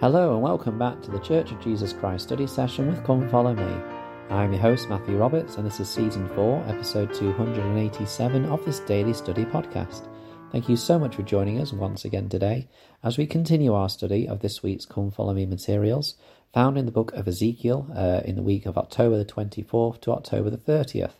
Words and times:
Hello 0.00 0.34
and 0.34 0.42
welcome 0.42 0.76
back 0.76 1.00
to 1.02 1.12
the 1.12 1.20
Church 1.20 1.52
of 1.52 1.60
Jesus 1.60 1.92
Christ 1.92 2.24
study 2.24 2.48
session 2.48 2.88
with 2.88 3.04
Come 3.04 3.28
Follow 3.28 3.54
Me. 3.54 3.82
I'm 4.28 4.52
your 4.52 4.60
host 4.60 4.88
Matthew 4.88 5.16
Roberts 5.16 5.54
and 5.54 5.64
this 5.64 5.78
is 5.78 5.88
season 5.88 6.28
4, 6.34 6.64
episode 6.66 7.14
287 7.14 8.44
of 8.46 8.64
this 8.64 8.80
daily 8.80 9.14
study 9.14 9.44
podcast. 9.44 10.08
Thank 10.50 10.68
you 10.68 10.74
so 10.74 10.98
much 10.98 11.14
for 11.14 11.22
joining 11.22 11.60
us 11.60 11.72
once 11.72 12.04
again 12.04 12.28
today 12.28 12.68
as 13.04 13.16
we 13.16 13.24
continue 13.24 13.72
our 13.72 13.88
study 13.88 14.26
of 14.26 14.40
this 14.40 14.64
week's 14.64 14.84
Come 14.84 15.12
Follow 15.12 15.32
Me 15.32 15.46
materials 15.46 16.16
found 16.52 16.76
in 16.76 16.86
the 16.86 16.92
book 16.92 17.12
of 17.12 17.28
Ezekiel 17.28 17.86
uh, 17.94 18.20
in 18.24 18.34
the 18.34 18.42
week 18.42 18.66
of 18.66 18.76
October 18.76 19.16
the 19.16 19.24
24th 19.24 20.00
to 20.00 20.12
October 20.12 20.50
the 20.50 20.58
30th. 20.58 21.14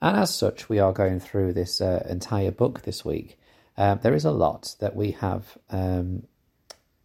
And 0.00 0.16
as 0.16 0.34
such, 0.34 0.70
we 0.70 0.78
are 0.78 0.92
going 0.92 1.20
through 1.20 1.52
this 1.52 1.82
uh, 1.82 2.04
entire 2.08 2.50
book 2.50 2.82
this 2.82 3.04
week. 3.04 3.38
Um, 3.76 4.00
there 4.02 4.14
is 4.14 4.24
a 4.24 4.30
lot 4.30 4.74
that 4.80 4.96
we 4.96 5.10
have 5.12 5.58
um, 5.68 6.22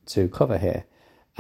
to 0.05 0.29
cover 0.29 0.57
here. 0.57 0.85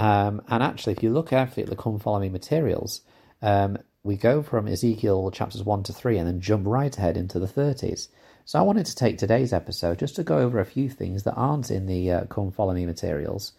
Um, 0.01 0.41
and 0.47 0.63
actually, 0.63 0.93
if 0.93 1.03
you 1.03 1.11
look 1.11 1.29
carefully 1.29 1.61
at 1.61 1.69
the 1.69 1.75
Come 1.75 1.99
Follow 1.99 2.19
Me 2.19 2.29
materials, 2.29 3.01
um, 3.43 3.77
we 4.01 4.15
go 4.17 4.41
from 4.41 4.67
Ezekiel 4.67 5.29
chapters 5.29 5.63
1 5.63 5.83
to 5.83 5.93
3 5.93 6.17
and 6.17 6.27
then 6.27 6.41
jump 6.41 6.65
right 6.65 6.97
ahead 6.97 7.17
into 7.17 7.37
the 7.37 7.45
30s. 7.45 8.07
So 8.43 8.57
I 8.57 8.63
wanted 8.63 8.87
to 8.87 8.95
take 8.95 9.19
today's 9.19 9.53
episode 9.53 9.99
just 9.99 10.15
to 10.15 10.23
go 10.23 10.39
over 10.39 10.59
a 10.59 10.65
few 10.65 10.89
things 10.89 11.21
that 11.23 11.35
aren't 11.35 11.69
in 11.69 11.85
the 11.85 12.11
uh, 12.11 12.25
Come 12.25 12.49
Follow 12.49 12.73
Me 12.73 12.87
materials, 12.87 13.51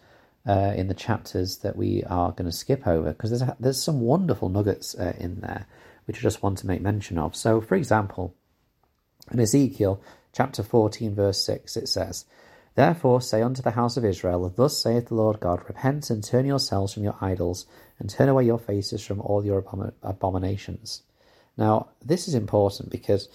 uh, 0.45 0.73
in 0.75 0.89
the 0.89 0.93
chapters 0.93 1.59
that 1.59 1.77
we 1.77 2.03
are 2.03 2.33
going 2.33 2.51
to 2.51 2.51
skip 2.51 2.85
over, 2.85 3.13
because 3.13 3.29
there's, 3.29 3.49
there's 3.61 3.81
some 3.81 4.01
wonderful 4.01 4.49
nuggets 4.49 4.95
uh, 4.95 5.13
in 5.17 5.39
there, 5.39 5.65
which 6.07 6.17
I 6.17 6.21
just 6.23 6.43
want 6.43 6.57
to 6.57 6.67
make 6.67 6.81
mention 6.81 7.17
of. 7.17 7.37
So, 7.37 7.61
for 7.61 7.75
example, 7.75 8.35
in 9.31 9.39
Ezekiel 9.39 10.01
chapter 10.33 10.61
14, 10.61 11.15
verse 11.15 11.41
6, 11.41 11.77
it 11.77 11.87
says, 11.87 12.25
Therefore 12.75 13.21
say 13.21 13.41
unto 13.41 13.61
the 13.61 13.71
house 13.71 13.97
of 13.97 14.05
Israel, 14.05 14.49
Thus 14.49 14.81
saith 14.81 15.07
the 15.07 15.15
Lord 15.15 15.39
God, 15.39 15.61
Repent 15.67 16.09
and 16.09 16.23
turn 16.23 16.45
yourselves 16.45 16.93
from 16.93 17.03
your 17.03 17.15
idols, 17.21 17.65
and 17.99 18.09
turn 18.09 18.29
away 18.29 18.45
your 18.45 18.57
faces 18.57 19.05
from 19.05 19.21
all 19.21 19.45
your 19.45 19.63
abominations. 20.01 21.03
Now, 21.55 21.89
this 22.03 22.27
is 22.27 22.33
important 22.33 22.89
because 22.89 23.29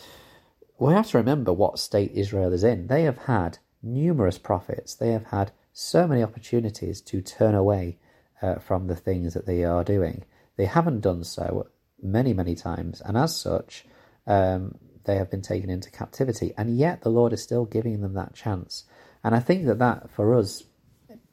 we 0.78 0.92
have 0.92 1.08
to 1.08 1.19
remember 1.19 1.53
what 1.53 1.78
state 1.78 2.12
Israel 2.14 2.53
is 2.53 2.64
in. 2.64 2.89
They 2.89 3.03
have 3.03 3.19
had 3.19 3.58
numerous 3.83 4.39
prophets, 4.39 4.95
they 4.95 5.12
have 5.12 5.27
had 5.27 5.52
so 5.73 6.08
many 6.08 6.23
opportunities 6.23 7.00
to 7.02 7.23
turn 7.23 7.55
away 7.55 7.98
uh, 8.42 8.56
from 8.56 8.89
the 8.89 8.97
things 8.97 9.34
that 9.34 9.47
they 9.47 9.62
are 9.62 9.84
doing. 9.84 10.25
They 10.56 10.67
haven't 10.67 11.00
done 11.00 11.23
so 11.23 11.69
many, 12.02 12.33
many 12.33 12.56
times, 12.56 13.00
and 13.00 13.17
as 13.17 13.36
such, 13.36 13.86
um, 14.27 14.77
they 15.05 15.17
have 15.17 15.30
been 15.30 15.42
taken 15.42 15.70
into 15.70 15.91
captivity, 15.91 16.52
and 16.58 16.77
yet 16.77 17.02
the 17.02 17.11
Lord 17.11 17.33
is 17.33 17.42
still 17.42 17.64
giving 17.64 18.00
them 18.00 18.14
that 18.14 18.34
chance. 18.34 18.84
And 19.24 19.34
I 19.34 19.41
think 19.41 19.66
that 19.66 19.78
that 19.78 20.11
for 20.11 20.34
us 20.34 20.62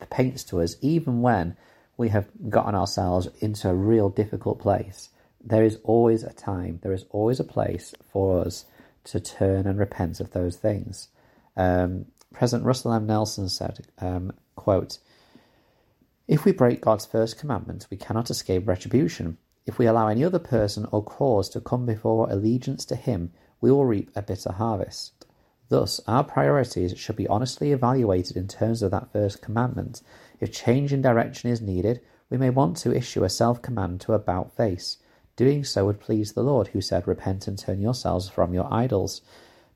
paints 0.10 0.44
to 0.46 0.62
us, 0.62 0.76
even 0.82 1.22
when 1.22 1.56
we 1.98 2.10
have 2.10 2.30
gotten 2.50 2.76
ourselves 2.76 3.28
into 3.40 3.70
a 3.70 3.76
real 3.76 4.10
difficult 4.10 4.60
place, 4.60 5.10
there 5.44 5.64
is 5.64 5.80
always 5.84 6.24
a 6.24 6.34
time, 6.34 6.80
there 6.82 6.94
is 6.94 7.06
always 7.12 7.40
a 7.40 7.44
place 7.44 7.94
for 8.12 8.42
us 8.42 8.66
to 9.06 9.20
turn 9.20 9.68
and 9.68 9.78
repent 9.78 10.20
of 10.20 10.32
those 10.32 10.58
things. 10.58 11.10
Um, 11.56 12.06
President 12.34 12.66
Russell 12.66 12.94
M. 12.94 13.06
Nelson 13.06 13.48
said, 13.48 13.88
um, 14.00 14.34
quote, 14.56 14.98
If 16.28 16.44
we 16.44 16.52
break 16.52 16.82
God's 16.82 17.06
first 17.06 17.38
commandment, 17.38 17.88
we 17.90 17.98
cannot 17.98 18.30
escape 18.30 18.68
retribution. 18.68 19.38
If 19.66 19.78
we 19.78 19.86
allow 19.86 20.08
any 20.08 20.24
other 20.24 20.40
person 20.40 20.86
or 20.92 21.04
cause 21.04 21.50
to 21.50 21.62
come 21.62 21.86
before 21.86 22.30
allegiance 22.30 22.84
to 22.86 22.96
him, 22.96 23.32
we 23.62 23.72
will 23.72 23.86
reap 23.86 24.12
a 24.16 24.22
bitter 24.22 24.52
harvest. 24.52 25.26
Thus, 25.68 26.00
our 26.08 26.24
priorities 26.24 26.98
should 26.98 27.16
be 27.16 27.28
honestly 27.28 27.72
evaluated 27.72 28.38
in 28.38 28.48
terms 28.48 28.84
of 28.84 28.92
that 28.92 29.12
first 29.12 29.42
commandment. 29.42 30.04
If 30.40 30.52
change 30.52 30.94
in 30.94 31.02
direction 31.02 31.50
is 31.50 31.62
needed, 31.62 32.02
we 32.30 32.38
may 32.38 32.52
want 32.52 32.78
to 32.78 32.96
issue 32.96 33.24
a 33.24 33.30
self 33.30 33.62
command 33.62 34.02
to 34.02 34.14
about 34.14 34.56
face. 34.56 34.98
Doing 35.36 35.64
so 35.64 35.86
would 35.86 36.00
please 36.00 36.34
the 36.34 36.44
Lord, 36.44 36.68
who 36.68 36.82
said, 36.82 37.08
Repent 37.08 37.48
and 37.48 37.58
turn 37.58 37.82
yourselves 37.82 38.30
from 38.30 38.54
your 38.54 38.72
idols. 38.72 39.22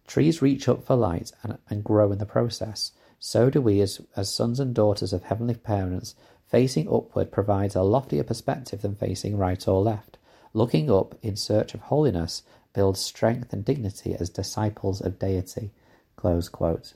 Trees 0.06 0.42
reach 0.42 0.70
up 0.70 0.84
for 0.84 0.96
light 0.96 1.32
and, 1.44 1.58
and 1.70 1.84
grow 1.84 2.12
in 2.12 2.20
the 2.20 2.26
process. 2.26 2.92
So 3.20 3.50
do 3.50 3.62
we, 3.62 3.82
as, 3.82 4.00
as 4.16 4.32
sons 4.32 4.60
and 4.60 4.74
daughters 4.74 5.12
of 5.12 5.24
heavenly 5.24 5.56
parents. 5.56 6.16
Facing 6.48 6.88
upward 6.88 7.32
provides 7.32 7.76
a 7.76 7.84
loftier 7.84 8.24
perspective 8.24 8.82
than 8.82 8.96
facing 8.96 9.38
right 9.38 9.68
or 9.68 9.82
left. 9.82 10.18
Looking 10.54 10.90
up 10.90 11.16
in 11.22 11.36
search 11.36 11.74
of 11.74 11.82
holiness 11.82 12.44
builds 12.74 13.00
strength 13.00 13.54
and 13.54 13.66
dignity 13.66 14.16
as 14.16 14.30
disciples 14.30 15.02
of 15.02 15.20
deity. 15.20 15.72
Close 16.20 16.50
quote. 16.50 16.96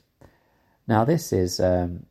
Now, 0.86 1.06
this 1.06 1.32
is, 1.32 1.58
um, 1.58 2.04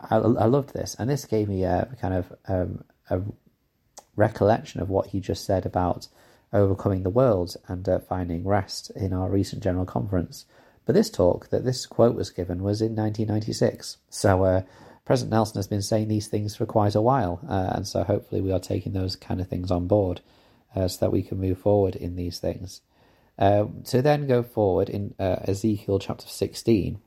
I, 0.00 0.14
I 0.14 0.46
loved 0.46 0.72
this, 0.72 0.94
and 0.96 1.10
this 1.10 1.24
gave 1.24 1.48
me 1.48 1.64
a 1.64 1.88
kind 2.00 2.14
of 2.14 2.32
um, 2.46 2.84
a 3.10 3.20
recollection 4.14 4.80
of 4.80 4.88
what 4.88 5.08
he 5.08 5.18
just 5.18 5.44
said 5.44 5.66
about 5.66 6.06
overcoming 6.52 7.02
the 7.02 7.10
world 7.10 7.56
and 7.66 7.88
uh, 7.88 7.98
finding 7.98 8.46
rest 8.46 8.90
in 8.90 9.12
our 9.12 9.28
recent 9.28 9.60
general 9.60 9.84
conference. 9.84 10.44
But 10.86 10.94
this 10.94 11.10
talk 11.10 11.50
that 11.50 11.64
this 11.64 11.84
quote 11.84 12.14
was 12.14 12.30
given 12.30 12.62
was 12.62 12.80
in 12.80 12.94
1996. 12.94 13.96
So 14.08 14.44
uh, 14.44 14.62
President 15.04 15.32
Nelson 15.32 15.58
has 15.58 15.66
been 15.66 15.82
saying 15.82 16.06
these 16.06 16.28
things 16.28 16.54
for 16.54 16.64
quite 16.64 16.94
a 16.94 17.02
while, 17.02 17.40
uh, 17.48 17.72
and 17.74 17.88
so 17.88 18.04
hopefully 18.04 18.40
we 18.40 18.52
are 18.52 18.60
taking 18.60 18.92
those 18.92 19.16
kind 19.16 19.40
of 19.40 19.48
things 19.48 19.72
on 19.72 19.88
board 19.88 20.20
uh, 20.76 20.86
so 20.86 21.00
that 21.00 21.10
we 21.10 21.24
can 21.24 21.40
move 21.40 21.58
forward 21.58 21.96
in 21.96 22.14
these 22.14 22.38
things. 22.38 22.82
Uh, 23.38 23.66
to 23.84 24.02
then 24.02 24.26
go 24.26 24.42
forward 24.42 24.88
in 24.88 25.14
uh, 25.18 25.36
Ezekiel 25.46 25.98
chapter 25.98 26.26
16, 26.26 26.98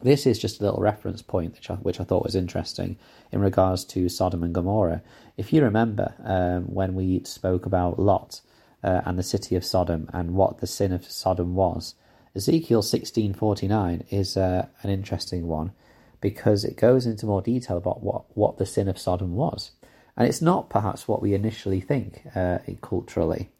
this 0.00 0.26
is 0.26 0.38
just 0.38 0.60
a 0.60 0.64
little 0.64 0.80
reference 0.80 1.22
point 1.22 1.54
which 1.54 1.70
I, 1.70 1.74
which 1.74 2.00
I 2.00 2.04
thought 2.04 2.24
was 2.24 2.36
interesting 2.36 2.96
in 3.32 3.40
regards 3.40 3.84
to 3.86 4.08
Sodom 4.08 4.44
and 4.44 4.54
Gomorrah. 4.54 5.02
If 5.36 5.52
you 5.52 5.62
remember 5.62 6.14
um, 6.24 6.72
when 6.72 6.94
we 6.94 7.22
spoke 7.24 7.66
about 7.66 7.98
Lot 7.98 8.40
uh, 8.84 9.00
and 9.04 9.18
the 9.18 9.24
city 9.24 9.56
of 9.56 9.64
Sodom 9.64 10.08
and 10.12 10.34
what 10.34 10.58
the 10.58 10.66
sin 10.68 10.92
of 10.92 11.04
Sodom 11.10 11.54
was, 11.54 11.94
Ezekiel 12.36 12.82
16:49 12.82 14.04
is 14.10 14.36
uh, 14.36 14.66
an 14.82 14.90
interesting 14.90 15.48
one 15.48 15.72
because 16.20 16.64
it 16.64 16.76
goes 16.76 17.06
into 17.06 17.26
more 17.26 17.42
detail 17.42 17.76
about 17.76 18.02
what, 18.02 18.24
what 18.36 18.58
the 18.58 18.66
sin 18.66 18.88
of 18.88 18.98
Sodom 18.98 19.34
was. 19.34 19.72
And 20.16 20.28
it's 20.28 20.42
not 20.42 20.68
perhaps 20.70 21.08
what 21.08 21.22
we 21.22 21.34
initially 21.34 21.80
think 21.80 22.22
uh, 22.36 22.58
culturally. 22.82 23.50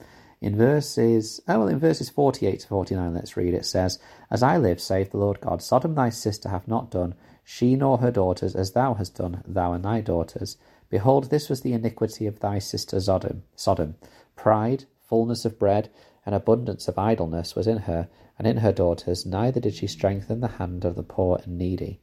In 0.41 0.57
verses, 0.57 1.41
oh 1.49 1.61
well, 1.61 1.69
in 1.69 1.79
verses 1.81 2.11
48 2.11 2.61
to 2.61 2.69
49, 2.69 3.15
let's 3.15 3.37
read. 3.37 3.55
It 3.55 3.65
says, 3.65 3.99
As 4.31 4.43
I 4.43 4.57
live, 4.57 4.81
saith 4.81 5.11
the 5.11 5.19
Lord 5.19 5.41
God, 5.41 5.63
Sodom 5.63 5.95
thy 5.95 6.11
sister 6.11 6.49
hath 6.49 6.69
not 6.69 6.91
done, 6.91 7.15
she 7.43 7.75
nor 7.75 7.99
her 7.99 8.13
daughters, 8.13 8.55
as 8.55 8.73
thou 8.73 8.95
hast 8.95 9.17
done, 9.17 9.43
thou 9.47 9.73
and 9.73 9.85
thy 9.85 10.01
daughters. 10.01 10.57
Behold, 10.91 11.31
this 11.31 11.49
was 11.49 11.63
the 11.63 11.73
iniquity 11.73 12.27
of 12.27 12.41
thy 12.41 12.59
sister 12.59 13.01
Sodom. 13.01 13.43
Sodom. 13.57 13.97
Pride, 14.37 14.85
fullness 15.01 15.45
of 15.45 15.59
bread, 15.59 15.91
and 16.25 16.35
abundance 16.35 16.87
of 16.87 16.99
idleness 16.99 17.57
was 17.57 17.67
in 17.67 17.79
her, 17.79 18.09
and 18.39 18.47
in 18.47 18.59
her 18.59 18.73
daughters, 18.73 19.27
neither 19.27 19.59
did 19.61 19.75
she 19.75 19.87
strengthen 19.87 20.41
the 20.41 20.49
hand 20.49 20.85
of 20.85 20.95
the 20.95 21.03
poor 21.03 21.41
and 21.43 21.59
needy. 21.59 22.01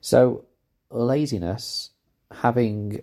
So, 0.00 0.46
laziness, 0.90 1.90
having 2.30 3.02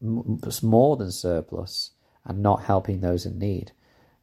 more 0.00 0.96
than 0.96 1.10
surplus, 1.10 1.92
and 2.24 2.42
not 2.42 2.64
helping 2.64 3.00
those 3.00 3.26
in 3.26 3.38
need. 3.38 3.72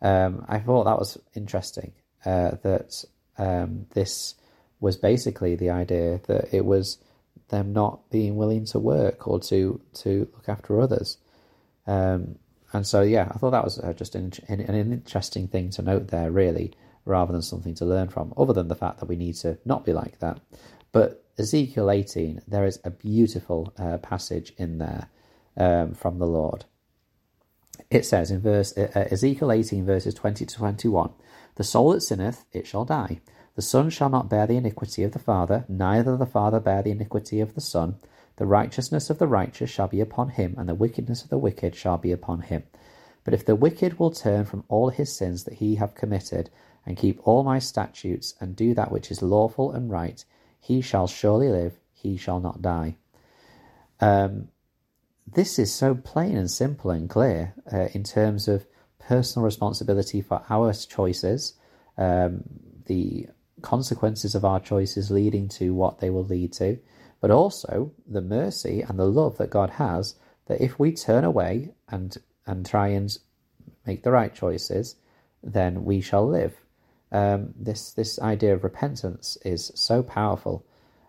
Um, 0.02 0.46
I 0.48 0.60
thought 0.60 0.86
that 0.86 1.00
was 1.00 1.18
interesting. 1.36 1.94
Uh, 2.26 2.52
that 2.62 3.04
um, 3.38 3.88
this 3.94 4.36
was 4.80 4.98
basically 4.98 5.56
the 5.56 5.70
idea 5.70 6.22
that 6.28 6.54
it 6.54 6.66
was 6.66 7.00
them 7.50 7.74
not 7.74 8.10
being 8.10 8.36
willing 8.36 8.66
to 8.66 8.80
work 8.80 9.28
or 9.28 9.40
to 9.40 9.82
to 9.94 10.28
look 10.34 10.48
after 10.48 10.80
others. 10.80 11.18
Um, 11.88 12.38
and 12.74 12.88
so, 12.88 13.02
yeah, 13.02 13.28
I 13.32 13.38
thought 13.38 13.52
that 13.52 13.64
was 13.64 13.80
uh, 13.80 13.94
just 13.94 14.16
an, 14.16 14.32
an, 14.48 14.76
interesting 14.94 15.48
thing 15.48 15.72
to 15.72 15.82
note 15.82 16.08
there, 16.08 16.32
really, 16.32 16.72
rather 17.04 17.34
than 17.34 17.42
something 17.42 17.76
to 17.76 17.86
learn 17.86 18.08
from, 18.08 18.34
other 18.38 18.54
than 18.54 18.70
the 18.70 18.76
fact 18.76 19.00
that 19.00 19.10
we 19.10 19.18
need 19.18 19.36
to 19.38 19.58
not 19.66 19.86
be 19.86 19.92
like 19.92 20.20
that. 20.20 20.40
But 20.94 21.26
Ezekiel 21.38 21.92
18, 21.92 22.44
there 22.48 22.66
is 22.66 22.80
a 22.86 22.90
beautiful 22.90 23.74
uh, 23.78 23.98
passage 23.98 24.54
in 24.58 24.78
there 24.78 25.10
um, 25.58 25.94
from 25.96 26.20
the 26.20 26.28
Lord 26.28 26.64
it 27.90 28.06
says 28.06 28.32
in 28.32 28.42
verse 28.42 28.78
uh, 28.78 28.92
uh, 28.96 29.08
Ezekiel 29.12 29.52
18 29.52 29.86
verses 29.86 30.14
20 30.14 30.46
to 30.46 30.56
21, 30.56 31.12
the 31.56 31.64
soul 31.64 31.92
that 31.92 32.02
sinneth, 32.02 32.46
it 32.52 32.68
shall 32.68 32.86
die. 32.86 33.22
The 33.56 33.62
son 33.62 33.90
shall 33.90 34.10
not 34.10 34.30
bear 34.30 34.48
the 34.48 34.56
iniquity 34.56 35.04
of 35.04 35.12
the 35.12 35.20
father, 35.20 35.66
neither 35.68 36.16
the 36.16 36.26
father 36.26 36.60
bear 36.60 36.82
the 36.82 36.92
iniquity 36.92 37.42
of 37.42 37.54
the 37.54 37.62
son. 37.62 37.96
The 38.38 38.46
righteousness 38.46 39.10
of 39.10 39.20
the 39.20 39.28
righteous 39.28 39.70
shall 39.70 39.88
be 39.88 40.00
upon 40.00 40.30
him, 40.30 40.56
and 40.58 40.70
the 40.70 40.76
wickedness 40.76 41.24
of 41.24 41.30
the 41.30 41.38
wicked 41.38 41.76
shall 41.76 41.98
be 41.98 42.12
upon 42.12 42.42
him. 42.42 42.64
But 43.24 43.34
if 43.34 43.46
the 43.46 43.56
wicked 43.56 44.00
will 44.00 44.12
turn 44.12 44.46
from 44.46 44.64
all 44.68 44.90
his 44.90 45.16
sins 45.16 45.44
that 45.44 45.56
he 45.56 45.76
have 45.76 45.96
committed, 45.96 46.50
and 46.86 46.98
keep 46.98 47.20
all 47.28 47.44
my 47.44 47.60
statutes, 47.60 48.34
and 48.40 48.56
do 48.56 48.74
that 48.74 48.92
which 48.92 49.12
is 49.12 49.22
lawful 49.22 49.72
and 49.72 49.92
right, 49.92 50.24
he 50.60 50.82
shall 50.82 51.08
surely 51.08 51.50
live, 51.50 51.78
he 51.92 52.18
shall 52.18 52.40
not 52.40 52.62
die. 52.62 52.96
Um, 54.00 54.48
this 55.28 55.60
is 55.60 55.74
so 55.74 55.96
plain 55.96 56.36
and 56.38 56.50
simple 56.50 56.92
and 56.92 57.10
clear 57.10 57.54
uh, 57.72 57.88
in 57.94 58.04
terms 58.04 58.48
of 58.48 58.66
personal 59.00 59.46
responsibility 59.46 60.22
for 60.22 60.44
our 60.50 60.74
choices, 60.74 61.54
um, 61.98 62.44
the 62.86 63.28
consequences 63.62 64.36
of 64.36 64.44
our 64.46 64.60
choices 64.60 65.12
leading 65.12 65.48
to 65.48 65.74
what 65.74 66.00
they 66.00 66.10
will 66.10 66.26
lead 66.26 66.54
to, 66.54 66.80
but 67.20 67.32
also 67.32 67.92
the 68.08 68.22
mercy 68.22 68.82
and 68.82 68.98
the 68.98 69.06
love 69.06 69.38
that 69.38 69.50
God 69.50 69.72
has 69.72 70.16
that 70.48 70.62
if 70.62 70.80
we 70.80 70.92
turn 70.92 71.24
away 71.24 71.74
and 71.90 72.18
and 72.46 72.66
try 72.66 72.88
and 72.90 73.18
make 73.86 74.04
the 74.04 74.12
right 74.12 74.34
choices, 74.34 74.96
then 75.44 75.86
we 75.86 76.02
shall 76.02 76.28
live. 76.28 76.56
Um, 77.12 77.54
this 77.56 77.94
this 77.94 78.20
idea 78.20 78.54
of 78.54 78.64
repentance 78.64 79.38
is 79.46 79.72
so 79.76 80.02
powerful 80.02 80.66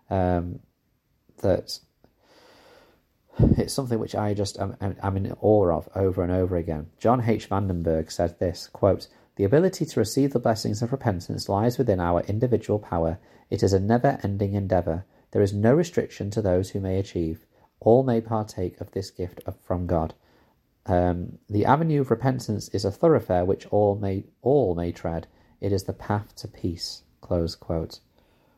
um, 0.09 0.59
that 1.41 1.79
it's 3.39 3.73
something 3.73 3.99
which 3.99 4.15
I 4.15 4.33
just 4.33 4.59
am, 4.59 4.75
am 4.81 5.17
in 5.17 5.35
awe 5.41 5.71
of 5.71 5.89
over 5.95 6.23
and 6.23 6.31
over 6.31 6.55
again. 6.55 6.87
John 6.99 7.21
H. 7.27 7.49
Vandenberg 7.49 8.11
said 8.11 8.39
this 8.39 8.67
quote, 8.67 9.07
The 9.35 9.43
ability 9.43 9.85
to 9.85 9.99
receive 9.99 10.33
the 10.33 10.39
blessings 10.39 10.81
of 10.81 10.91
repentance 10.91 11.49
lies 11.49 11.77
within 11.77 11.99
our 11.99 12.21
individual 12.21 12.79
power. 12.79 13.19
It 13.49 13.63
is 13.63 13.73
a 13.73 13.79
never 13.79 14.19
ending 14.23 14.53
endeavour. 14.53 15.05
There 15.31 15.41
is 15.41 15.53
no 15.53 15.73
restriction 15.73 16.29
to 16.31 16.41
those 16.41 16.69
who 16.69 16.79
may 16.79 16.99
achieve. 16.99 17.45
All 17.79 18.03
may 18.03 18.21
partake 18.21 18.79
of 18.79 18.91
this 18.91 19.09
gift 19.09 19.41
from 19.61 19.87
God. 19.87 20.13
Um, 20.85 21.39
the 21.49 21.65
avenue 21.65 22.01
of 22.01 22.11
repentance 22.11 22.69
is 22.69 22.85
a 22.85 22.91
thoroughfare 22.91 23.45
which 23.45 23.65
all 23.67 23.95
may 23.95 24.25
all 24.41 24.75
may 24.75 24.91
tread. 24.91 25.27
It 25.59 25.71
is 25.71 25.85
the 25.85 25.93
path 25.93 26.35
to 26.37 26.47
peace. 26.47 27.03
Close 27.21 27.55
quote. 27.55 27.99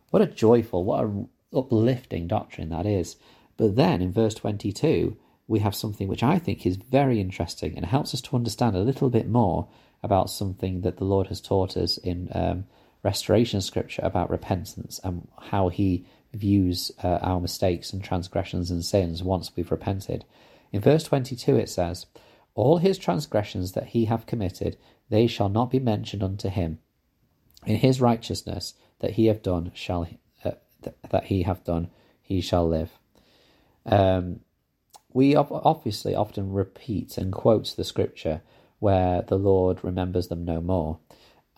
What 0.10 0.22
a 0.22 0.28
joyful, 0.28 0.84
what 0.84 1.06
a 1.06 1.26
uplifting 1.56 2.28
doctrine 2.28 2.70
that 2.70 2.86
is. 2.86 3.16
But 3.58 3.76
then 3.76 4.02
in 4.02 4.12
verse 4.12 4.36
22, 4.36 5.18
we 5.48 5.60
have 5.60 5.76
something 5.76 6.08
which 6.08 6.24
I 6.24 6.40
think 6.40 6.66
is 6.66 6.78
very 6.78 7.22
interesting 7.22 7.76
and 7.76 7.86
helps 7.86 8.14
us 8.14 8.22
to 8.22 8.36
understand 8.36 8.76
a 8.76 8.82
little 8.82 9.10
bit 9.10 9.28
more 9.28 9.68
about 10.04 10.30
something 10.30 10.82
that 10.82 10.98
the 10.98 11.06
Lord 11.06 11.28
has 11.28 11.42
taught 11.42 11.78
us 11.78 11.98
in 11.98 12.30
um, 12.34 12.66
restoration 13.04 13.62
scripture 13.62 14.02
about 14.04 14.30
repentance 14.30 15.00
and 15.04 15.28
how 15.40 15.70
he 15.70 16.06
views 16.34 16.92
uh, 17.04 17.20
our 17.22 17.40
mistakes 17.40 17.94
and 17.94 18.04
transgressions 18.04 18.72
and 18.72 18.84
sins 18.84 19.24
once 19.24 19.52
we've 19.56 19.72
repented. 19.72 20.26
In 20.72 20.82
verse 20.82 21.04
22 21.04 21.56
it 21.58 21.70
says, 21.70 22.08
All 22.56 22.78
his 22.78 22.98
transgressions 22.98 23.74
that 23.74 23.88
he 23.88 24.06
hath 24.06 24.26
committed, 24.26 24.78
they 25.10 25.28
shall 25.28 25.50
not 25.50 25.70
be 25.70 25.80
mentioned 25.80 26.24
unto 26.24 26.50
him. 26.50 26.80
In 27.66 27.78
his 27.78 28.02
righteousness 28.02 28.74
that 29.00 29.12
he 29.12 29.28
hath 29.28 29.42
done 29.42 29.72
shall 29.74 30.08
uh, 30.44 30.52
th- 30.84 30.96
that 31.10 31.26
he 31.26 31.44
hath 31.44 31.64
done, 31.64 31.90
he 32.22 32.42
shall 32.42 32.68
live. 32.68 32.98
Um, 33.86 34.42
we 35.14 35.36
obviously 35.36 36.14
often 36.14 36.52
repeat 36.52 37.18
and 37.18 37.32
quote 37.32 37.74
the 37.78 37.86
scripture 37.86 38.42
where 38.80 39.22
the 39.22 39.38
Lord 39.38 39.84
remembers 39.84 40.28
them 40.28 40.44
no 40.44 40.60
more. 40.60 41.00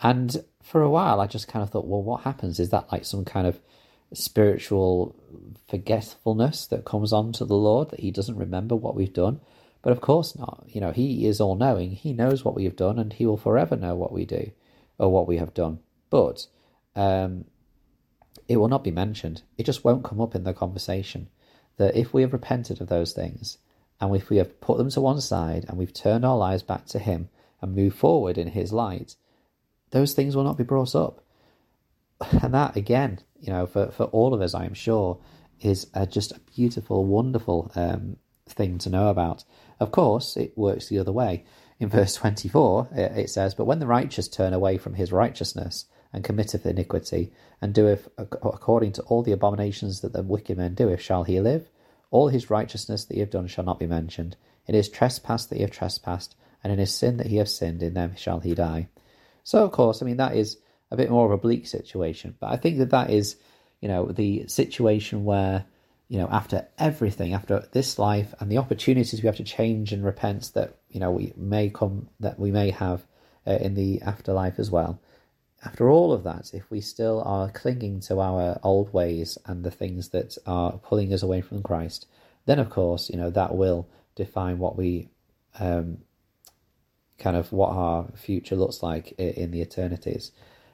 And 0.02 0.44
for 0.62 0.82
a 0.82 0.90
while, 0.90 1.20
I 1.20 1.28
just 1.28 1.48
kind 1.48 1.64
of 1.64 1.72
thought, 1.72 1.88
well, 1.88 2.04
what 2.04 2.22
happens? 2.22 2.60
Is 2.60 2.70
that 2.70 2.92
like 2.92 3.04
some 3.04 3.26
kind 3.26 3.48
of 3.48 3.60
spiritual 4.14 5.16
forgetfulness 5.68 6.68
that 6.68 6.86
comes 6.86 7.12
on 7.12 7.34
to 7.34 7.46
the 7.46 7.56
Lord 7.56 7.90
that 7.90 8.00
he 8.00 8.12
doesn't 8.12 8.38
remember 8.38 8.76
what 8.76 8.96
we've 8.96 9.14
done? 9.14 9.40
But 9.82 9.92
of 9.92 10.02
course 10.02 10.38
not. 10.38 10.66
You 10.68 10.82
know, 10.82 10.92
he 10.92 11.26
is 11.26 11.42
all 11.42 11.56
knowing. 11.56 11.92
He 11.92 12.14
knows 12.14 12.46
what 12.46 12.56
we 12.56 12.66
have 12.66 12.76
done 12.76 13.00
and 13.00 13.12
he 13.12 13.26
will 13.26 13.38
forever 13.38 13.76
know 13.76 13.96
what 13.96 14.12
we 14.12 14.26
do 14.26 14.52
or 15.00 15.12
what 15.12 15.28
we 15.28 15.38
have 15.38 15.54
done. 15.56 15.80
But 16.10 16.46
um, 16.96 17.46
it 18.48 18.58
will 18.58 18.68
not 18.68 18.84
be 18.84 18.92
mentioned. 18.92 19.42
It 19.58 19.66
just 19.66 19.84
won't 19.84 20.04
come 20.04 20.22
up 20.22 20.36
in 20.36 20.44
the 20.44 20.54
conversation 20.54 21.30
that 21.78 21.96
if 21.96 22.14
we 22.14 22.22
have 22.22 22.34
repented 22.34 22.82
of 22.82 22.90
those 22.90 23.14
things 23.14 23.58
and 24.00 24.16
if 24.16 24.30
we 24.30 24.38
have 24.38 24.60
put 24.62 24.78
them 24.78 24.90
to 24.92 25.02
one 25.02 25.22
side 25.22 25.66
and 25.68 25.78
we've 25.78 25.94
turned 25.94 26.26
our 26.26 26.38
lives 26.38 26.64
back 26.64 26.86
to 26.88 27.00
Him 27.00 27.30
and 27.62 27.76
moved 27.76 27.98
forward 27.98 28.38
in 28.38 28.50
His 28.50 28.74
light, 28.74 29.16
those 29.92 30.14
things 30.14 30.36
will 30.36 30.44
not 30.44 30.58
be 30.58 30.64
brought 30.64 30.96
up. 30.96 31.24
And 32.42 32.54
that, 32.54 32.76
again, 32.76 33.20
you 33.40 33.54
know, 33.54 33.68
for, 33.68 33.92
for 33.92 34.06
all 34.06 34.34
of 34.34 34.42
us, 34.42 34.56
I 34.56 34.66
am 34.66 34.74
sure, 34.74 35.20
is 35.62 35.88
a, 35.94 36.08
just 36.08 36.32
a 36.32 36.40
beautiful, 36.56 37.06
wonderful 37.06 37.72
um, 37.76 38.18
thing 38.48 38.80
to 38.80 38.90
know 38.90 39.10
about. 39.10 39.44
Of 39.80 39.92
course, 39.92 40.36
it 40.36 40.58
works 40.58 40.90
the 40.90 41.00
other 41.00 41.12
way. 41.12 41.46
In 41.80 41.90
verse 41.90 42.16
24, 42.16 42.90
it 42.94 43.30
says, 43.30 43.54
But 43.54 43.66
when 43.66 43.80
the 43.80 43.86
righteous 43.86 44.28
turn 44.28 44.54
away 44.54 44.78
from 44.78 44.96
his 44.96 45.12
righteousness, 45.12 45.86
and 46.18 46.24
committeth 46.24 46.66
iniquity, 46.66 47.32
and 47.62 47.76
doeth 47.76 48.10
according 48.18 48.92
to 48.92 49.04
all 49.04 49.22
the 49.22 49.32
abominations 49.32 50.02
that 50.02 50.14
the 50.14 50.24
wicked 50.24 50.58
man 50.58 50.74
doeth, 50.74 51.00
shall 51.00 51.24
he 51.24 51.40
live? 51.40 51.70
All 52.10 52.30
his 52.30 52.50
righteousness 52.50 53.06
that 53.06 53.14
he 53.14 53.20
have 53.20 53.30
done 53.30 53.46
shall 53.46 53.64
not 53.64 53.78
be 53.78 53.86
mentioned. 53.86 54.36
In 54.66 54.74
his 54.74 54.90
trespass 54.90 55.46
that 55.46 55.58
he 55.58 55.62
have 55.62 55.70
trespassed, 55.70 56.36
and 56.64 56.74
in 56.74 56.80
his 56.80 56.92
sin 56.92 57.18
that 57.18 57.28
he 57.28 57.36
have 57.36 57.48
sinned, 57.48 57.84
in 57.84 57.94
them 57.94 58.16
shall 58.16 58.40
he 58.40 58.56
die. 58.56 58.90
So, 59.44 59.64
of 59.64 59.72
course, 59.72 60.02
I 60.02 60.08
mean, 60.08 60.18
that 60.18 60.36
is 60.36 60.58
a 60.90 60.98
bit 60.98 61.12
more 61.12 61.28
of 61.28 61.32
a 61.32 61.38
bleak 61.38 61.68
situation, 61.68 62.36
but 62.40 62.52
I 62.52 62.58
think 62.58 62.80
that 62.80 62.90
that 62.90 63.12
is, 63.12 63.36
you 63.80 63.88
know, 63.88 64.08
the 64.08 64.48
situation 64.48 65.24
where, 65.24 65.66
you 66.08 66.18
know, 66.18 66.30
after 66.32 66.68
everything, 66.80 67.36
after 67.36 67.64
this 67.74 68.00
life 68.00 68.34
and 68.40 68.52
the 68.52 68.58
opportunities 68.58 69.22
we 69.22 69.28
have 69.28 69.38
to 69.38 69.44
change 69.44 69.94
and 69.94 70.04
repent 70.04 70.52
that, 70.56 70.78
you 70.90 71.00
know, 71.00 71.12
we 71.12 71.32
may 71.38 71.70
come, 71.70 72.10
that 72.20 72.40
we 72.40 72.50
may 72.50 72.72
have 72.72 73.06
uh, 73.46 73.52
in 73.52 73.76
the 73.76 74.02
afterlife 74.02 74.58
as 74.58 74.72
well, 74.72 75.00
after 75.66 75.90
all 75.90 76.14
of 76.14 76.24
that, 76.24 76.54
if 76.54 76.70
we 76.70 76.82
still 76.82 77.22
are 77.24 77.50
clinging 77.50 78.00
to 78.02 78.20
our 78.20 78.60
old 78.64 78.94
ways 78.94 79.38
and 79.46 79.64
the 79.64 79.72
things 79.72 80.10
that 80.10 80.38
are 80.46 80.74
pulling 80.74 81.12
us 81.14 81.24
away 81.24 81.42
from 81.42 81.64
Christ, 81.64 82.06
then 82.46 82.60
of 82.60 82.70
course, 82.70 83.10
you 83.10 83.18
know, 83.18 83.30
that 83.32 83.56
will 83.56 83.88
define 84.16 84.60
what 84.60 84.78
we 84.78 85.10
um, 85.60 86.00
kind 87.18 87.36
of 87.36 87.52
what 87.52 87.72
our 87.72 88.08
future 88.16 88.56
looks 88.56 88.84
like 88.84 89.12
in 89.14 89.52
the 89.52 89.62
eternities. 89.62 90.32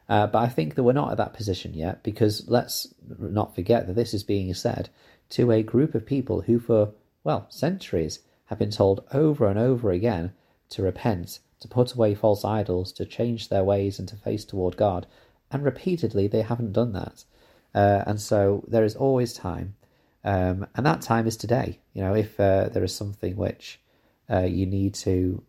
Uh, 0.09 0.27
but 0.27 0.39
I 0.39 0.49
think 0.49 0.75
that 0.75 0.83
we're 0.83 0.91
not 0.91 1.11
at 1.11 1.17
that 1.17 1.33
position 1.33 1.73
yet 1.73 2.03
because 2.03 2.49
let's 2.49 2.93
not 3.17 3.55
forget 3.55 3.87
that 3.87 3.95
this 3.95 4.13
is 4.13 4.23
being 4.23 4.53
said 4.53 4.89
to 5.29 5.51
a 5.51 5.63
group 5.63 5.95
of 5.95 6.05
people 6.05 6.41
who, 6.41 6.59
for, 6.59 6.91
well, 7.23 7.47
centuries, 7.49 8.19
have 8.45 8.59
been 8.59 8.71
told 8.71 9.05
over 9.13 9.47
and 9.47 9.57
over 9.57 9.91
again 9.91 10.33
to 10.73 10.83
repent 10.83 11.39
to 11.63 11.67
put 11.69 11.93
away 11.93 12.13
false 12.13 12.43
idols, 12.43 12.91
to 12.91 13.05
change 13.05 13.47
their 13.47 13.63
ways 13.63 13.97
and 13.97 14.05
to 14.09 14.17
face 14.17 14.43
toward 14.43 14.75
God. 14.75 15.07
And 15.49 15.63
repeatedly, 15.63 16.27
they 16.27 16.41
haven't 16.41 16.73
done 16.73 16.91
that. 16.91 17.23
Uh, 17.73 18.03
and 18.05 18.19
so 18.19 18.65
there 18.67 18.83
is 18.83 18.97
always 18.97 19.33
time. 19.33 19.75
Um, 20.25 20.67
and 20.75 20.85
that 20.85 21.01
time 21.01 21.25
is 21.25 21.37
today. 21.37 21.79
You 21.93 22.01
know, 22.03 22.15
if 22.15 22.37
uh, 22.37 22.67
there 22.67 22.83
is 22.83 22.93
something 22.93 23.37
which 23.37 23.79
uh, 24.29 24.41
you 24.41 24.65
need 24.65 24.93
to 24.95 25.41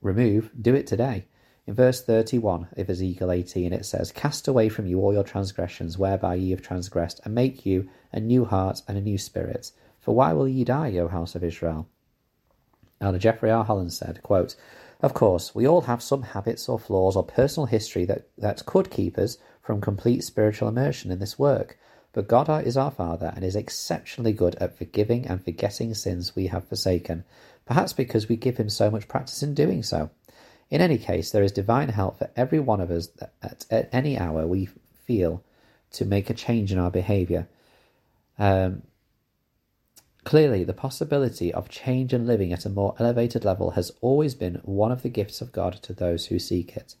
remove, 0.00 0.50
do 0.58 0.74
it 0.74 0.86
today. 0.86 1.26
In 1.66 1.74
verse 1.74 2.02
31 2.02 2.68
of 2.78 2.88
Ezekiel 2.88 3.30
18, 3.30 3.74
it 3.74 3.84
says, 3.84 4.12
Cast 4.12 4.48
away 4.48 4.70
from 4.70 4.86
you 4.86 5.00
all 5.00 5.12
your 5.12 5.24
transgressions, 5.24 5.98
whereby 5.98 6.36
ye 6.36 6.52
have 6.52 6.62
transgressed, 6.62 7.20
and 7.24 7.34
make 7.34 7.66
you 7.66 7.88
a 8.12 8.20
new 8.20 8.46
heart 8.46 8.80
and 8.88 8.96
a 8.96 9.02
new 9.02 9.18
spirit. 9.18 9.72
For 10.00 10.14
why 10.14 10.32
will 10.32 10.48
ye 10.48 10.64
die, 10.64 10.96
O 10.96 11.08
house 11.08 11.34
of 11.34 11.44
Israel? 11.44 11.86
Elder 13.04 13.18
Jeffrey 13.18 13.50
R. 13.50 13.64
Holland 13.64 13.92
said, 13.92 14.22
quote, 14.22 14.56
of 15.00 15.12
course, 15.12 15.54
we 15.54 15.66
all 15.66 15.82
have 15.82 16.02
some 16.02 16.22
habits 16.22 16.68
or 16.68 16.78
flaws 16.78 17.14
or 17.14 17.22
personal 17.22 17.66
history 17.66 18.04
that, 18.06 18.26
that 18.38 18.64
could 18.64 18.90
keep 18.90 19.18
us 19.18 19.36
from 19.62 19.80
complete 19.80 20.24
spiritual 20.24 20.68
immersion 20.68 21.10
in 21.10 21.18
this 21.18 21.38
work. 21.38 21.78
But 22.12 22.28
God 22.28 22.48
is 22.66 22.76
our 22.76 22.90
Father 22.90 23.32
and 23.34 23.44
is 23.44 23.56
exceptionally 23.56 24.32
good 24.32 24.54
at 24.56 24.78
forgiving 24.78 25.26
and 25.26 25.44
forgetting 25.44 25.92
sins 25.94 26.34
we 26.34 26.46
have 26.46 26.68
forsaken, 26.68 27.24
perhaps 27.66 27.92
because 27.92 28.28
we 28.28 28.36
give 28.36 28.56
Him 28.56 28.70
so 28.70 28.90
much 28.90 29.08
practice 29.08 29.42
in 29.42 29.52
doing 29.52 29.82
so. 29.82 30.10
In 30.70 30.80
any 30.80 30.96
case, 30.96 31.30
there 31.30 31.42
is 31.42 31.52
divine 31.52 31.90
help 31.90 32.18
for 32.18 32.30
every 32.36 32.60
one 32.60 32.80
of 32.80 32.90
us 32.90 33.08
at, 33.42 33.66
at 33.70 33.90
any 33.92 34.18
hour 34.18 34.46
we 34.46 34.68
feel 35.04 35.42
to 35.92 36.04
make 36.04 36.30
a 36.30 36.34
change 36.34 36.72
in 36.72 36.78
our 36.78 36.90
behaviour. 36.90 37.46
Um, 38.38 38.82
Clearly, 40.24 40.64
the 40.64 40.72
possibility 40.72 41.52
of 41.52 41.68
change 41.68 42.14
and 42.14 42.26
living 42.26 42.50
at 42.50 42.64
a 42.64 42.70
more 42.70 42.94
elevated 42.98 43.44
level 43.44 43.72
has 43.72 43.92
always 44.00 44.34
been 44.34 44.54
one 44.64 44.90
of 44.90 45.02
the 45.02 45.10
gifts 45.10 45.42
of 45.42 45.52
God 45.52 45.74
to 45.82 45.92
those 45.92 46.26
who 46.26 46.38
seek 46.38 46.76
it. 46.76 46.94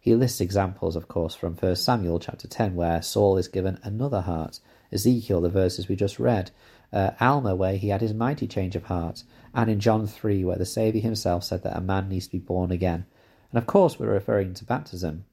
He 0.00 0.14
lists 0.14 0.40
examples, 0.40 0.96
of 0.96 1.06
course, 1.06 1.36
from 1.36 1.54
1 1.54 1.76
Samuel 1.76 2.18
chapter 2.18 2.48
10, 2.48 2.74
where 2.74 3.02
Saul 3.02 3.36
is 3.36 3.46
given 3.46 3.78
another 3.84 4.22
heart, 4.22 4.58
Ezekiel, 4.90 5.40
the 5.40 5.48
verses 5.48 5.86
we 5.88 5.94
just 5.94 6.18
read, 6.18 6.50
uh, 6.92 7.12
Alma, 7.20 7.54
where 7.54 7.76
he 7.76 7.88
had 7.88 8.00
his 8.00 8.14
mighty 8.14 8.48
change 8.48 8.74
of 8.74 8.84
heart, 8.84 9.22
and 9.54 9.70
in 9.70 9.78
John 9.78 10.08
3, 10.08 10.44
where 10.44 10.56
the 10.56 10.66
Saviour 10.66 11.02
himself 11.02 11.44
said 11.44 11.62
that 11.62 11.76
a 11.76 11.80
man 11.80 12.08
needs 12.08 12.26
to 12.26 12.32
be 12.32 12.38
born 12.38 12.72
again. 12.72 13.06
And 13.52 13.58
of 13.58 13.66
course, 13.66 13.98
we're 13.98 14.12
referring 14.12 14.54
to 14.54 14.64
baptism, 14.64 15.24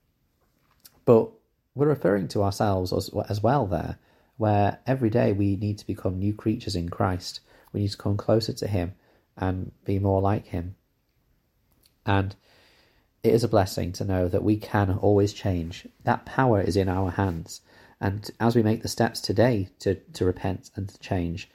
but 1.05 1.31
we're 1.74 1.88
referring 1.88 2.27
to 2.29 2.43
ourselves 2.43 2.93
as, 2.93 3.10
as 3.27 3.41
well 3.41 3.65
there 3.65 3.98
where 4.38 4.80
every 4.86 5.10
day 5.10 5.32
we 5.32 5.56
need 5.56 5.78
to 5.78 5.88
become 5.88 6.20
new 6.20 6.34
creatures 6.34 6.75
in 6.75 6.90
Christ. 6.90 7.40
We 7.72 7.82
need 7.82 7.92
to 7.92 7.98
come 7.98 8.18
closer 8.18 8.54
to 8.54 8.68
Him 8.68 8.94
and 9.38 9.72
be 9.86 10.00
more 10.00 10.22
like 10.22 10.48
Him. 10.48 10.75
And 12.06 12.36
it 13.24 13.34
is 13.34 13.44
a 13.44 13.50
blessing 13.50 13.94
to 13.94 14.06
know 14.06 14.28
that 14.28 14.44
we 14.44 14.58
can 14.58 14.92
always 14.92 15.34
change. 15.34 15.88
That 16.04 16.25
power 16.25 16.62
is 16.62 16.75
in 16.75 16.90
our 16.90 17.12
hands. 17.12 17.62
And 18.02 18.30
as 18.40 18.56
we 18.56 18.63
make 18.63 18.82
the 18.82 18.90
steps 18.90 19.22
today 19.22 19.70
to, 19.80 19.96
to 19.96 20.25
repent 20.25 20.72
and 20.75 20.90
to 20.90 21.00
change, 21.00 21.50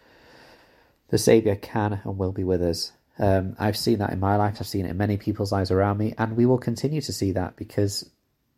the 1.09 1.19
Saviour 1.19 1.57
can 1.57 2.01
and 2.05 2.17
will 2.17 2.33
be 2.33 2.45
with 2.45 2.63
us. 2.63 2.93
Um, 3.19 3.57
I've 3.59 3.77
seen 3.77 3.99
that 3.99 4.13
in 4.13 4.21
my 4.21 4.37
life, 4.37 4.57
I've 4.61 4.67
seen 4.67 4.87
it 4.87 4.91
in 4.91 4.97
many 4.97 5.17
people's 5.17 5.53
lives 5.53 5.71
around 5.71 5.99
me, 5.99 6.15
and 6.17 6.37
we 6.37 6.47
will 6.47 6.59
continue 6.59 7.01
to 7.01 7.13
see 7.13 7.33
that 7.33 7.57
because 7.57 8.09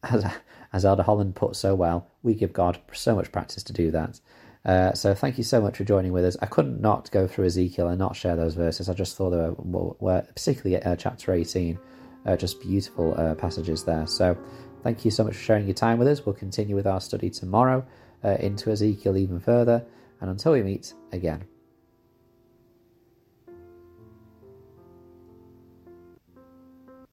as, 0.05 0.25
as 0.73 0.85
Elder 0.85 1.03
Holland 1.03 1.35
put 1.35 1.57
so 1.57 1.75
well, 1.75 2.09
we 2.23 2.35
give 2.35 2.53
God 2.53 2.81
so 2.93 3.15
much 3.15 3.33
practice 3.33 3.63
to 3.65 3.73
do 3.73 3.91
that. 3.91 4.21
Uh, 4.65 4.93
so 4.93 5.15
thank 5.15 5.39
you 5.39 5.45
so 5.45 5.61
much 5.61 5.79
for 5.79 5.85
joining 5.85 6.13
with 6.13 6.25
us. 6.25 6.37
I 6.43 6.47
couldn't 6.47 6.81
not 6.81 7.11
go 7.11 7.27
through 7.27 7.47
Ezekiel 7.47 7.89
and 7.89 7.99
not 7.99 8.15
share 8.15 8.37
those 8.37 8.55
verses. 8.55 8.89
I 8.89 8.95
just 8.95 9.17
thought 9.17 9.31
they 9.31 9.37
were, 9.37 9.95
were 9.99 10.23
particularly 10.23 10.83
uh, 10.83 10.97
chapter 10.97 11.33
18, 11.33 11.79
uh, 12.27 12.37
just 12.37 12.61
beautiful 12.61 13.15
uh, 13.19 13.35
passages 13.35 13.85
there. 13.85 14.07
So 14.07 14.37
thank 14.83 15.05
you 15.05 15.11
so 15.11 15.25
much 15.25 15.35
for 15.35 15.43
sharing 15.43 15.67
your 15.67 15.75
time 15.75 15.99
with 15.99 16.09
us. 16.09 16.27
We'll 16.27 16.35
continue 16.35 16.77
with 16.77 16.87
our 16.87 17.01
study 17.01 17.31
tomorrow 17.31 17.87
uh, 18.23 18.37
into 18.41 18.71
Ezekiel 18.71 19.17
even 19.17 19.41
further. 19.41 19.85
And 20.21 20.29
until 20.29 20.53
we 20.53 20.63
meet 20.63 20.93
again. 21.13 21.45